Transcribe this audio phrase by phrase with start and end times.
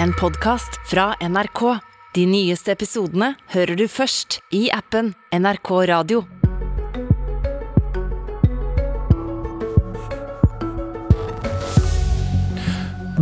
[0.00, 1.78] en podkast fra NRK.
[2.14, 6.22] De nyeste episodene hører du først i appen NRK Radio.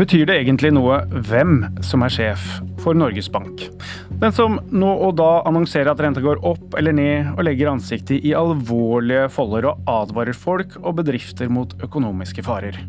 [0.00, 2.46] Betyr det egentlig noe hvem som er sjef
[2.80, 3.66] for Norges Bank?
[4.20, 8.24] Den som nå og da annonserer at renta går opp eller ned, og legger ansiktet
[8.24, 12.80] i alvorlige folder og advarer folk og bedrifter mot økonomiske farer.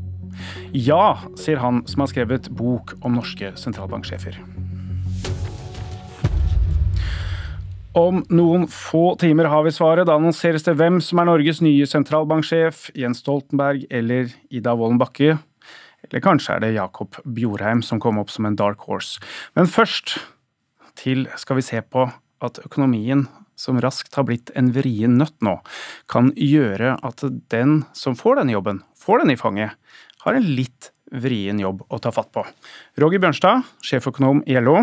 [0.73, 4.39] Ja, sier han som har skrevet bok om norske sentralbanksjefer.
[7.97, 10.07] Om noen få timer har vi svaret.
[10.07, 12.85] Da annonseres det hvem som er Norges nye sentralbanksjef.
[12.95, 15.35] Jens Stoltenberg eller Ida Wolden Bakke.
[16.07, 19.19] Eller kanskje er det Jakob Bjorheim som kom opp som en dark horse.
[19.59, 20.17] Men først
[20.99, 22.07] til skal vi se på
[22.41, 23.27] at økonomien,
[23.59, 25.59] som raskt har blitt en vrien nøtt nå,
[26.09, 27.21] kan gjøre at
[27.53, 29.75] den som får denne jobben, får den i fanget,
[30.25, 32.43] har en litt vrien jobb å ta fatt på.
[33.01, 34.77] Roger Bjørnstad, sjeføkonom i LO.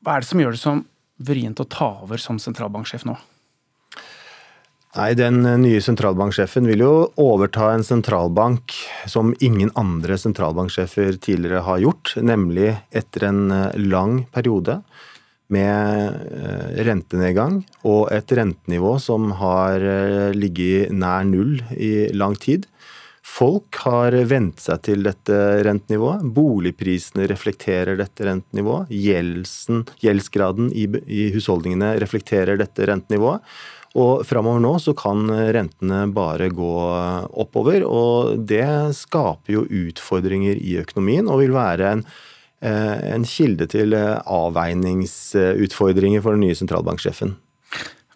[0.00, 0.86] Hva er det som gjør det som
[1.20, 3.18] vrient å ta over som sentralbanksjef nå?
[4.96, 8.74] Nei, Den nye sentralbanksjefen vil jo overta en sentralbank
[9.06, 13.44] som ingen andre sentralbanksjefer tidligere har gjort, nemlig etter en
[13.78, 14.80] lang periode
[15.50, 22.66] med eh, rentenedgang og et rentenivå som har eh, ligget nær null i lang tid.
[23.30, 26.24] Folk har vent seg til dette rentenivået.
[26.34, 28.90] Boligprisene reflekterer dette rentenivået.
[28.90, 33.46] Gjelsen, gjeldsgraden i, i husholdningene reflekterer dette rentenivået.
[33.98, 36.74] Og framover nå så kan rentene bare gå
[37.42, 42.02] oppover, og det skaper jo utfordringer i økonomien og vil være en,
[42.62, 47.30] eh, en kilde til avveiningsutfordringer for den nye sentralbanksjefen.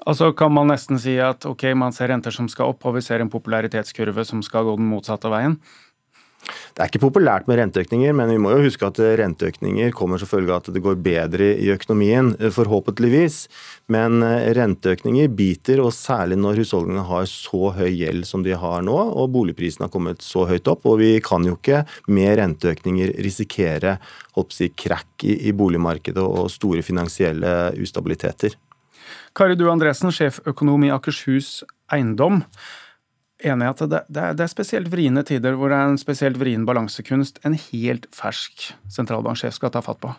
[0.05, 3.05] Altså kan man nesten si at ok, man ser renter som skal opp, og vi
[3.05, 5.57] ser en popularitetskurve som skal gå den motsatte veien?
[6.45, 10.29] Det er ikke populært med renteøkninger, men vi må jo huske at renteøkninger kommer som
[10.29, 13.39] følge av at det går bedre i økonomien, forhåpentligvis.
[13.95, 14.21] Men
[14.59, 19.33] renteøkninger biter, og særlig når husholdningene har så høy gjeld som de har nå, og
[19.37, 20.85] boligprisene har kommet så høyt opp.
[20.91, 23.97] Og vi kan jo ikke med renteøkninger risikere
[24.51, 28.59] si, krakk i boligmarkedet og store finansielle ustabiliteter.
[29.37, 32.43] Kari Due Andresen, sjeføkonom i Akershus Eiendom.
[33.45, 36.65] Enig i at det, det, er, spesielt vriene tider hvor det er en spesielt vrien
[36.65, 40.15] balansekunst en helt fersk sentralbanksjef skal ta fatt på?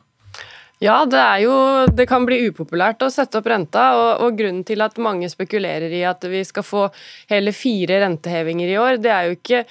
[0.84, 4.84] Ja, det jo Det kan bli upopulært å sette opp renta, og, og, grunnen til
[4.84, 6.88] at mange spekulerer i at vi skal få
[7.32, 9.64] hele fire rentehevinger i år, det er jo ikke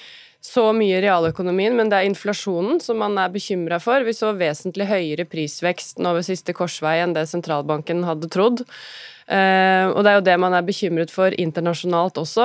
[0.44, 4.04] så mye realøkonomien, men det er inflasjonen som man er bekymra for.
[4.04, 8.64] Vi så vesentlig høyere prisvekst nå ved siste korsvei enn det sentralbanken hadde trodd.
[9.24, 12.44] Uh, og det er jo det man er bekymret for internasjonalt også,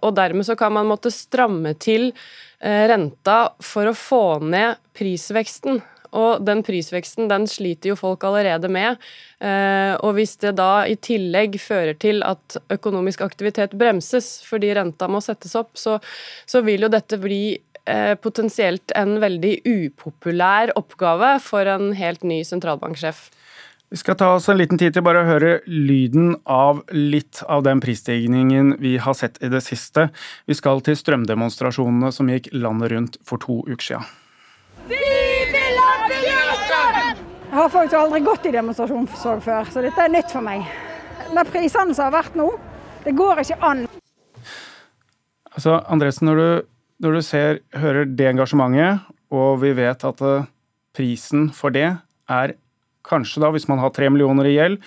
[0.00, 5.82] og, dermed så kan man måtte stramme til uh, renta for å få ned prisveksten.
[6.16, 8.96] Og den prisveksten den sliter jo folk allerede med.
[9.36, 15.10] Uh, og hvis det da i tillegg fører til at økonomisk aktivitet bremses fordi renta
[15.12, 15.98] må settes opp, så,
[16.48, 17.58] så vil jo dette bli
[18.20, 23.22] potensielt en veldig upopulær oppgave for en helt ny sentralbanksjef.
[23.90, 27.62] Vi skal ta oss en liten tid til bare å høre lyden av litt av
[27.64, 30.10] den prisstigningen vi har sett i det siste.
[30.44, 34.10] Vi skal til strømdemonstrasjonene som gikk landet rundt for to uker siden.
[34.92, 35.00] Vi
[35.54, 37.24] vil ha strøm!
[37.46, 40.68] Jeg har faktisk aldri gått i demonstrasjon før, så dette er nytt for meg.
[41.32, 42.50] De prisene som har vært nå,
[43.08, 43.86] det går ikke an.
[45.54, 46.70] Altså, Andresen, når du,
[47.08, 50.48] når du ser, hører det engasjementet, og vi vet at eh,
[50.92, 51.88] prisen for det
[52.28, 52.58] er
[53.08, 54.82] kanskje da, hvis man har tre millioner i gjeld,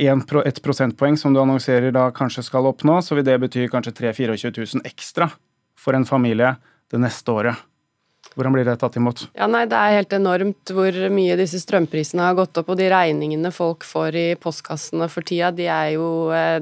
[0.00, 4.12] ett prosentpoeng som du annonserer da kanskje skal oppnå, så vil det bety kanskje 3
[4.16, 5.28] 24 000 ekstra
[5.76, 6.54] for en familie
[6.90, 7.66] det neste året.
[8.36, 9.24] Hvordan blir det tatt imot?
[9.34, 12.68] Ja, nei, Det er helt enormt hvor mye disse strømprisene har gått opp.
[12.70, 16.60] Og de regningene folk får i postkassene for tida, de er jo eh,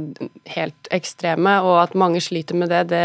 [0.55, 1.59] helt ekstreme.
[1.67, 3.05] Og at mange sliter med det, det,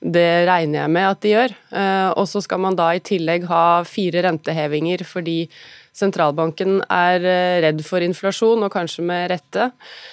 [0.00, 1.56] det regner jeg med at de gjør.
[1.82, 5.42] Eh, og så skal man da i tillegg ha fire rentehevinger fordi
[5.96, 9.70] sentralbanken er eh, redd for inflasjon, og kanskje med rette,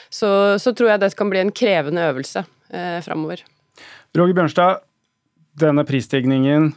[0.10, 0.31] så,
[0.62, 3.44] så tror jeg det kan bli en krevende øvelse eh, framover.
[4.18, 4.84] Roger Bjørnstad,
[5.57, 6.72] denne prisstigningen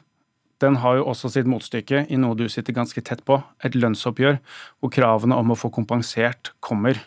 [0.61, 4.37] den har jo også sitt motstykke i noe du sitter ganske tett på, et lønnsoppgjør,
[4.81, 7.01] hvor kravene om å få kompensert kommer.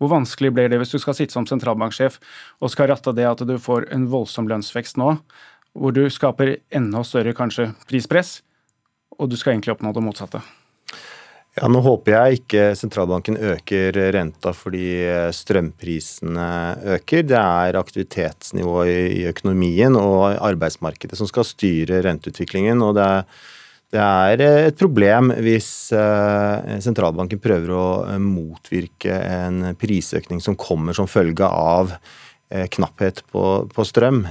[0.00, 2.16] Hvor vanskelig blir det hvis du skal sitte som sentralbanksjef
[2.58, 5.12] og skal ratte det at du får en voldsom lønnsvekst nå,
[5.76, 8.40] hvor du skaper enda større kanskje prispress,
[9.20, 10.40] og du skal egentlig oppnå det motsatte?
[11.52, 14.86] Ja, Nå håper jeg ikke sentralbanken øker renta fordi
[15.36, 16.46] strømprisene
[16.94, 17.26] øker.
[17.28, 22.80] Det er aktivitetsnivået i økonomien og arbeidsmarkedet som skal styre renteutviklingen.
[22.80, 23.24] og det er
[23.92, 25.92] Det er et problem hvis
[26.80, 31.92] sentralbanken prøver å motvirke en prisøkning som kommer som følge av
[32.74, 34.24] knapphet på, på, strøm.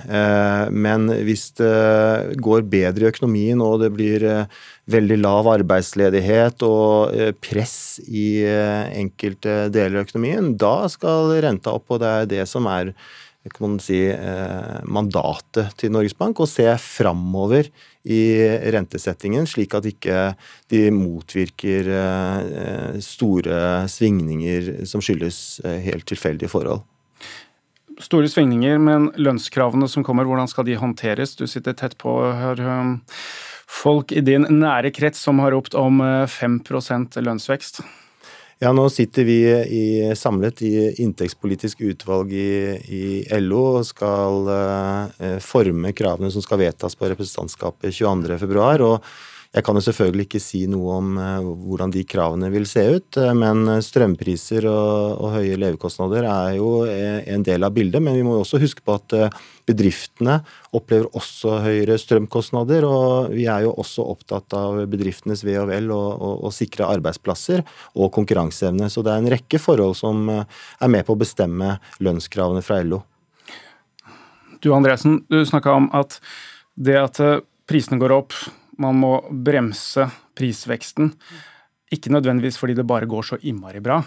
[0.69, 4.25] Men hvis det går bedre i økonomien og det blir
[4.91, 11.75] veldig lav arbeidsledighet og eh, press i eh, enkelte deler av økonomien, da skal renta
[11.75, 11.91] opp.
[11.91, 12.95] Og det er det som er
[13.41, 17.71] kan man si, eh, mandatet til Norges Bank, å se framover
[18.05, 18.21] i
[18.73, 20.19] rentesettingen, slik at ikke
[20.73, 21.89] de motvirker
[23.01, 23.59] store
[23.89, 26.81] svingninger som skyldes helt tilfeldige forhold.
[28.01, 31.35] Store svingninger, men lønnskravene som kommer, hvordan skal de håndteres?
[31.37, 32.61] Du sitter tett på her
[33.71, 37.81] folk i din nære krets som har ropt om 5 eh, lønnsvekst?
[38.61, 42.51] Ja, nå sitter vi i, samlet i inntektspolitisk utvalg i,
[42.93, 43.05] i
[43.41, 48.91] LO og skal uh, forme kravene som skal vedtas på representantskapet 22.2.
[49.51, 53.17] Jeg kan jo selvfølgelig ikke si noe om uh, hvordan de kravene vil se ut,
[53.19, 57.99] uh, men strømpriser og, og, høye levekostnader er jo en del av bildet.
[58.03, 59.17] Men vi må jo også huske på at
[59.71, 60.39] Bedriftene
[60.75, 65.91] opplever også høyere strømkostnader, og vi er jo også opptatt av bedriftenes ve og vel
[65.93, 67.63] og, og, sikre arbeidsplasser
[67.95, 68.89] og konkurranseevne.
[68.91, 72.81] Så det er en rekke forhold som eh, er med på å bestemme lønnskravene fra
[72.83, 73.03] LO.
[74.61, 76.19] Du Andresen, du snakka om at
[76.75, 77.39] det at eh,
[77.69, 78.35] prisene går opp,
[78.81, 80.07] man må bremse
[80.37, 81.13] prisveksten.
[81.91, 84.01] Ikke nødvendigvis fordi det bare går så innmari bra.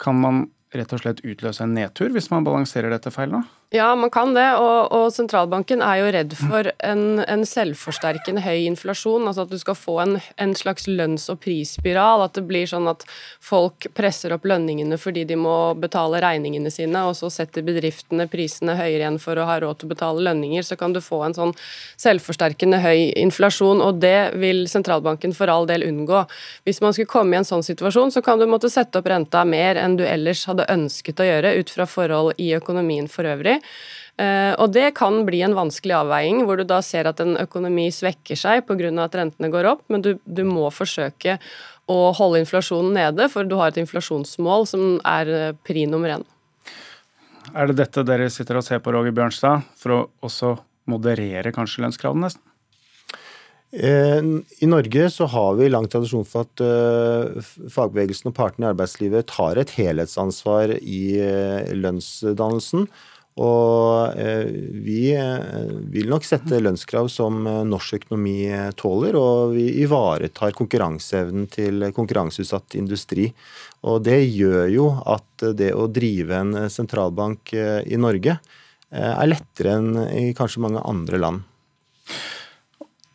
[0.00, 0.44] Kan man
[0.74, 3.42] rett og slett utløse en nedtur hvis man balanserer dette feil nå?
[3.72, 8.64] Ja, man kan det, og, og sentralbanken er jo redd for en, en, selvforsterkende høy
[8.66, 9.28] inflasjon.
[9.30, 12.24] Altså at du skal få en, en, slags lønns- og prisspiral.
[12.24, 13.04] At det blir sånn at
[13.38, 18.74] folk presser opp lønningene fordi de må betale regningene sine, og så setter bedriftene prisene
[18.74, 20.66] høyere igjen for å ha råd til å betale lønninger.
[20.66, 21.54] Så kan du få en sånn
[21.94, 26.24] selvforsterkende høy inflasjon, og det vil sentralbanken for all del unngå.
[26.66, 29.46] Hvis man skulle komme i en sånn situasjon, så kan du måtte sette opp renta
[29.46, 33.59] mer enn du ellers hadde ønsket å gjøre ut fra forhold i økonomien for øvrig.
[34.20, 37.88] Eh, og det kan bli en vanskelig avveining, hvor du da ser at en økonomi
[37.94, 38.90] svekker seg pga.
[39.04, 41.38] at rentene går opp, men du, du, må forsøke
[41.90, 46.26] å holde inflasjonen nede, for du har et inflasjonsmål som er eh, pri nummer én.
[47.54, 50.54] Er det dette dere sitter og ser på, Roger Bjørnstad, for å også
[50.90, 52.44] moderere kanskje lønnskravene nesten?
[53.70, 54.20] Eh,
[54.60, 56.60] I Norge så har vi lang tradisjon for at
[57.72, 61.02] fagbevegelsen og partene i arbeidslivet tar et helhetsansvar i
[61.78, 62.84] lønnsdannelsen.
[63.38, 64.48] Og eh,
[64.82, 71.46] vi eh, vil nok sette lønnskrav som eh, norsk økonomi tåler, og vi ivaretar konkurranseevnen
[71.52, 73.28] til konkurranseutsatt industri.
[73.86, 78.34] Og det gjør jo at det å drive en sentralbank i Norge
[78.90, 81.46] er lettere enn i kanskje mange andre land.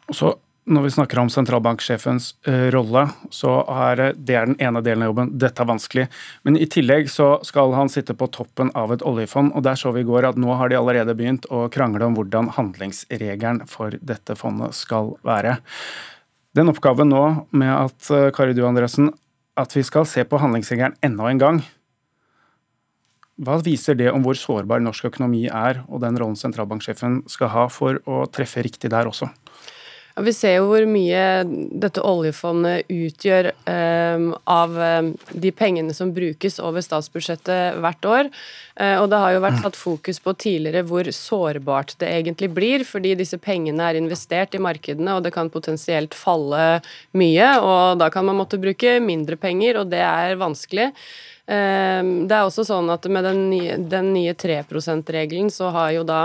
[0.10, 0.32] Så
[0.66, 3.04] når vi snakker om sentralbanksjefens uh, rolle,
[3.34, 5.32] så er det er den ene delen av jobben.
[5.38, 6.06] Dette er vanskelig.
[6.48, 9.94] Men i tillegg så skal han sitte på toppen av et oljefond, og der så
[9.94, 13.94] vi i går at nå har de allerede begynt å krangle om hvordan handlingsregelen for
[14.02, 15.60] dette fondet skal være.
[16.58, 17.24] Den oppgaven nå
[17.54, 19.14] med at uh, Kari Du Andresen,
[19.56, 21.64] at vi skal se på handlingsregelen enda en gang,
[23.36, 27.66] hva viser det om hvor sårbar norsk økonomi er, og den rollen sentralbanksjefen skal ha
[27.68, 29.28] for å treffe riktig der også?
[30.16, 31.24] Ja, vi ser jo hvor mye
[31.76, 35.10] dette oljefondet utgjør eh, av um,
[35.44, 38.30] de pengene som brukes over statsbudsjettet hvert år.
[38.80, 42.88] Eh, og det har jo vært satt fokus på tidligere hvor sårbart det egentlig blir,
[42.88, 46.80] fordi disse pengene er investert i markedene, og det kan potensielt falle
[47.12, 47.52] mye.
[47.60, 50.94] Og da kan man måtte bruke mindre penger, og det er vanskelig.
[51.46, 56.08] Det er også sånn at med den nye, den nye 3 %-regelen så har jo
[56.08, 56.22] da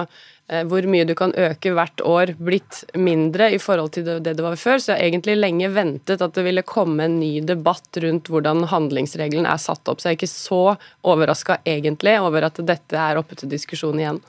[0.71, 4.59] hvor mye du kan øke hvert år, blitt mindre i forhold til det det var
[4.59, 4.81] før.
[4.83, 8.67] Så jeg har egentlig lenge ventet at det ville komme en ny debatt rundt hvordan
[8.73, 10.03] handlingsregelen er satt opp.
[10.03, 10.63] Så jeg er ikke så
[11.07, 14.23] overraska egentlig over at dette er oppe til diskusjon igjen.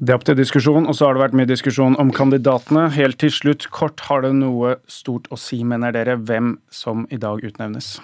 [0.00, 2.86] Det er opp til diskusjon, og så har det vært mye diskusjon om kandidatene.
[2.94, 7.18] Helt til slutt, kort, har det noe stort å si, mener dere, hvem som i
[7.20, 7.98] dag utnevnes?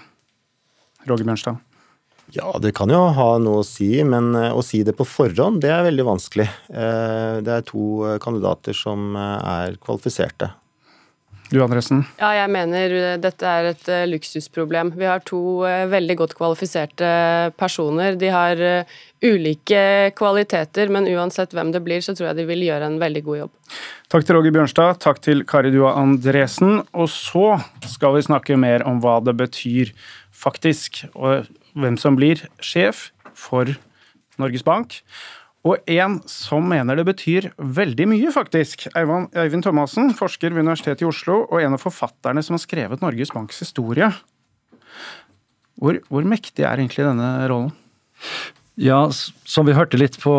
[1.08, 1.65] Roger Bjørnstad?
[2.34, 5.60] Ja, det kan jo ha noe å si, men eh, å si det på forhånd,
[5.62, 6.46] det er veldig vanskelig.
[6.74, 10.50] Eh, det er to eh, kandidater som er kvalifiserte.
[11.46, 12.00] Du, Andresen?
[12.18, 12.92] Ja, jeg mener
[13.22, 14.88] dette er et luksusproblem.
[14.98, 17.10] Vi har to veldig godt kvalifiserte
[17.54, 18.16] personer.
[18.18, 18.58] De har
[19.22, 19.82] ulike
[20.18, 23.38] kvaliteter, men uansett hvem det blir, så tror jeg de vil gjøre en veldig god
[23.44, 23.52] jobb.
[24.10, 26.80] Takk til Roger Bjørnstad, takk til Kari Dua Andresen.
[26.98, 27.60] Og så
[27.94, 29.94] skal vi snakke mer om hva det betyr
[30.34, 31.04] faktisk.
[31.14, 33.76] Og hvem som blir sjef for
[34.40, 35.00] Norges Bank.
[35.66, 38.86] Og en som mener det betyr veldig mye, faktisk.
[38.94, 43.34] Eivind Thomassen, forsker ved Universitetet i Oslo, og en av forfatterne som har skrevet Norges
[43.34, 44.12] Banks historie.
[45.76, 47.74] Hvor, hvor mektig er egentlig denne rollen?
[48.76, 50.34] Ja, som vi hørte litt på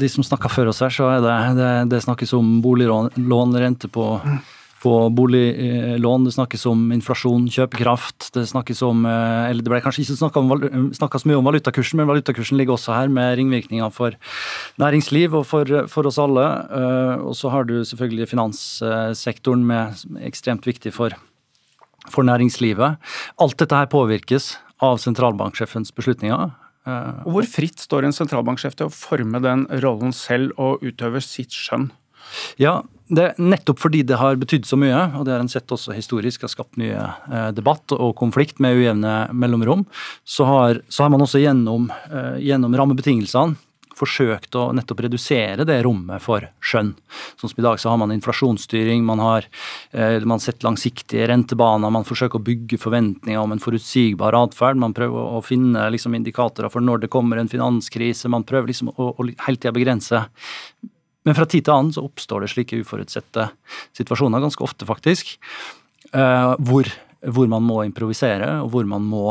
[0.00, 3.90] de som snakka før oss her, så er det, det, det snakkes om boliglån, rente
[3.92, 4.06] på
[4.82, 8.32] på boliglån, det snakkes om inflasjon, kjøpekraft.
[8.34, 10.16] Det snakkes om eh, Eller det ble kanskje ikke
[10.98, 14.16] snakka så mye om valutakursen, men valutakursen ligger også her med ringvirkninger for
[14.82, 16.46] næringsliv og for, for oss alle.
[16.66, 21.14] Eh, og så har du selvfølgelig finanssektoren med ekstremt viktig for,
[22.10, 22.98] for næringslivet.
[23.38, 26.56] Alt dette her påvirkes av sentralbanksjefens beslutninger.
[26.90, 31.22] Eh, og Hvor fritt står en sentralbanksjef til å forme den rollen selv og utøve
[31.22, 31.92] sitt skjønn?
[32.60, 32.80] Ja,
[33.12, 36.46] det nettopp fordi det har betydd så mye, og det har en sett også historisk,
[36.46, 39.84] har skapt mye eh, debatt og konflikt med ujevne mellomrom,
[40.24, 43.58] så har, så har man også gjennom, eh, gjennom rammebetingelsene
[44.02, 46.92] forsøkt å nettopp redusere det rommet for skjønn.
[47.40, 49.46] Sånn som I dag så har man inflasjonsstyring, man har
[49.92, 54.80] eh, man sett langsiktige rentebaner, man forsøker å bygge forventninger om en forutsigbar atferd.
[54.80, 58.32] Man prøver å finne liksom, indikatorer for når det kommer en finanskrise.
[58.32, 60.24] Man prøver liksom å, å hele tida begrense
[61.26, 63.48] men fra tid til annen så oppstår det slike uforutsette
[63.98, 65.36] situasjoner, ganske ofte faktisk,
[66.10, 66.90] eh, hvor,
[67.22, 69.26] hvor man må improvisere, og hvor man må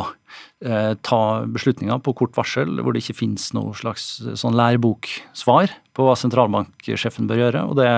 [0.63, 1.21] eh, ta
[1.51, 6.15] beslutninger på kort varsel, hvor det ikke finnes noe slags eh, sånn læreboksvar på hva
[6.19, 7.65] sentralbanksjefen bør gjøre.
[7.67, 7.89] Og, det,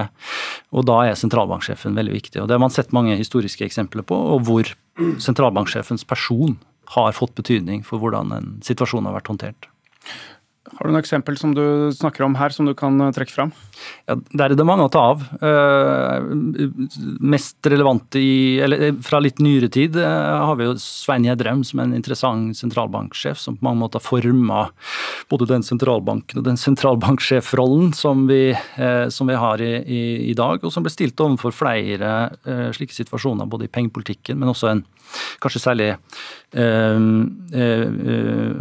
[0.74, 2.42] og da er sentralbanksjefen veldig viktig.
[2.42, 4.74] Og Det har man sett mange historiske eksempler på, og hvor
[5.22, 6.58] sentralbanksjefens person
[6.94, 9.70] har fått betydning for hvordan en situasjon har vært håndtert.
[10.77, 11.63] Har du noen eksempel som du
[11.94, 13.51] snakker om her, som du kan eh, trekke fram?
[14.10, 15.24] Ja, Der er det mange å ta av.
[15.44, 16.24] Uh,
[17.24, 21.82] mest relevant i, eller eh, fra litt nyere tid har vi jo Svein Gjedrem som
[21.82, 24.63] er en interessant sentralbanksjef, som på mange måter har forma
[25.32, 28.53] både den sentralbanken og den sentralbanksjefrollen som vi,
[29.13, 30.01] som vi har i, i,
[30.32, 32.13] i, dag, og som ble stilt overfor flere
[32.75, 34.84] slike situasjoner, både i pengepolitikken, men også en
[35.44, 37.00] kanskje særlig eh,
[37.60, 37.86] eh,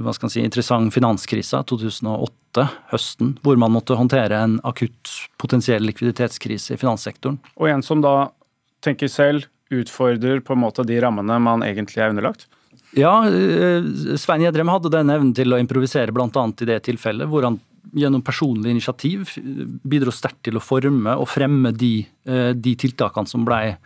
[0.02, 1.62] hva skal man si, interessant finanskrisa
[2.02, 7.38] 2008, høsten, hvor man måtte håndtere en akutt potensiell likviditetskrise i finanssektoren.
[7.56, 8.32] Og en som da
[8.84, 12.44] tenker selv, utfordrer på en måte de rammene man egentlig er underlagt?
[12.92, 13.86] Ja, eh,
[14.20, 16.28] Svein Gjedrem hadde den evnen til å improvisere bl.a.
[16.28, 17.56] i det tilfellet, hvor han
[17.92, 19.34] gjennom personlig initiativ
[19.82, 23.76] bidro sterkt til å forme og fremme de, eh, de tiltakene som ble,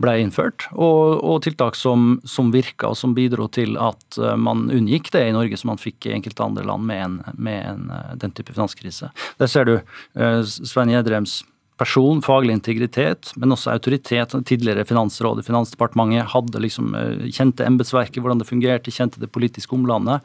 [0.00, 4.66] ble innført, og, og, tiltak som, som virka og som bidro til at eh, man
[4.74, 7.88] unngikk det i Norge som man fikk i enkelte andre land med, en, med en,
[7.94, 9.10] eh, den type finanskrise.
[9.40, 9.76] Der ser du
[10.14, 11.42] Svein Gjedrems
[11.80, 14.34] person, faglig integritet, men også autoritet.
[14.46, 16.92] Tidligere Finansrådet, Finansdepartementet hadde liksom,
[17.34, 20.22] kjente embetsverket, hvordan det fungerte, kjente det politiske omlandet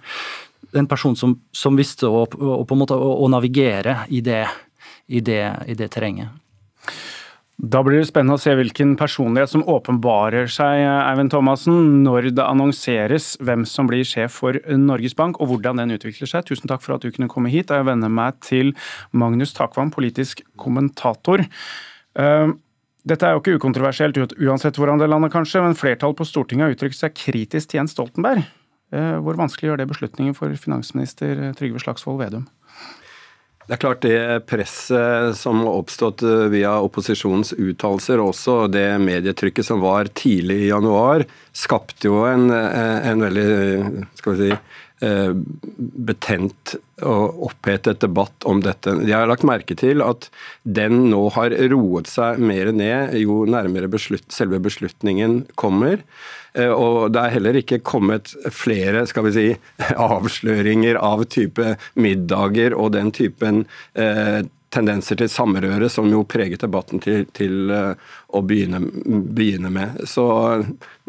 [0.74, 4.44] en person som, som visste å, å, måte å, å navigere i det,
[5.08, 6.36] i, det, i det, terrenget.
[7.60, 12.46] Da blir det spennende å se hvilken personlighet som åpenbarer seg Eivind Thomassen, når det
[12.46, 16.48] annonseres hvem som blir sjef for Norges Bank, og hvordan den utvikler seg.
[16.48, 17.74] Tusen takk for at du kunne komme hit.
[17.74, 18.72] Jeg venner meg til
[19.12, 21.44] Magnus Takvam, politisk kommentator.
[22.16, 22.56] Eh,
[23.10, 26.78] dette er jo ikke ukontroversielt uansett hvordan det lander, kanskje, men flertallet på Stortinget har
[26.78, 28.48] uttrykt seg kritisk til Jens Stoltenberg.
[28.89, 32.48] Eh, hvor vanskelig gjør det beslutningen for finansminister Trygve Slagsvold Vedum?
[33.69, 38.88] Det er klart det presset som har oppstått eh, via opposisjonens uttalelser, og også det
[39.03, 44.58] medietrykket som var tidlig i januar, skapte jo en, eh, en veldig skal vi si,
[45.00, 46.74] betent
[47.08, 48.98] og opphetet debatt om dette.
[49.08, 50.27] Jeg har lagt merke til at
[50.68, 56.03] den nå har roet seg mer ned jo nærmere beslut, selve beslutningen kommer.
[56.53, 59.48] Eh, og det er heller ikke kommet flere skal vi si,
[60.10, 64.41] avsløringer av type middager og den typen eh,
[64.74, 68.82] tendenser til samrøre som jo preget debatten til, til eh, å begynne,
[69.36, 70.01] begynne, med.
[70.10, 70.25] Så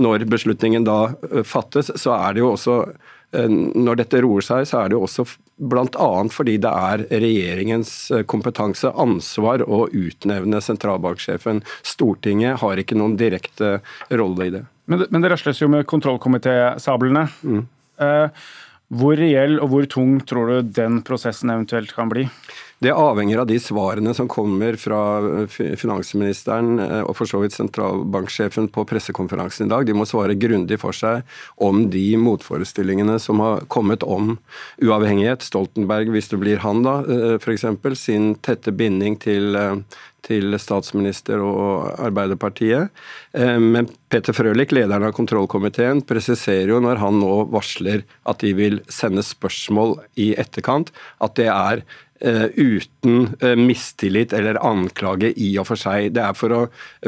[0.01, 2.83] når beslutningen da eh, fattes, så er det jo også
[3.33, 5.25] når dette roer seg, så er det jo også
[5.71, 6.09] bl.a.
[6.35, 7.93] fordi det er regjeringens
[8.31, 11.63] kompetanse, ansvar, å utnevne sentralbanksjefen.
[11.87, 13.79] Stortinget har ikke noen direkte
[14.11, 14.65] rolle i det.
[14.91, 17.29] Men det, men det rasles jo med kontrollkomitésablene.
[17.47, 17.63] Mm.
[18.03, 18.49] Eh,
[18.91, 22.27] hvor reell og hvor tung tror du den prosessen eventuelt kan bli?
[22.81, 25.01] Det avhenger av de svarene som kommer fra
[25.77, 29.85] finansministeren eh, og for så vidt sentralbanksjefen på pressekonferansen i dag.
[29.85, 31.21] De må svare grundig for seg
[31.61, 34.39] om de motforestillingene som har kommet om
[34.81, 35.45] uavhengighet.
[35.45, 37.69] Stoltenberg, hvis det blir han da, eh, f.eks.,
[38.01, 39.61] sin tette binding til
[40.27, 42.91] til statsminister og Arbeiderpartiet.
[43.37, 48.53] Eh, men Peter Frølich, lederen av kontrollkomiteen, presiserer jo når han nå varsler at de
[48.57, 50.93] vil sende spørsmål i etterkant,
[51.25, 56.13] at det er eh, uten eh, mistillit eller anklage i og for seg.
[56.17, 56.61] Det er for å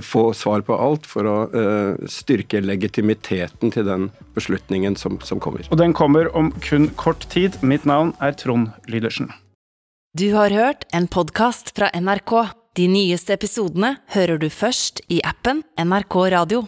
[0.02, 5.66] få svar på alt, for å eh, styrke legitimiteten til den beslutningen som, som kommer.
[5.70, 7.60] Og den kommer om kun kort tid.
[7.62, 9.32] Mitt navn er Trond Lydersen.
[10.12, 12.52] Du har hørt en podkast fra NRK.
[12.76, 16.66] De nyeste episodene hører du først i appen NRK Radio.